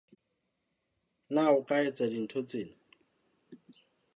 Na 1.33 1.43
o 1.57 1.59
ka 1.67 1.75
etsa 1.89 2.05
dintho 2.13 2.39
tsena? 2.49 2.75